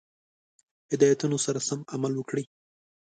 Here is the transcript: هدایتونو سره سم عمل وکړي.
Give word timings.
هدایتونو 0.91 1.37
سره 1.45 1.59
سم 1.67 1.79
عمل 1.93 2.13
وکړي. 2.15 2.43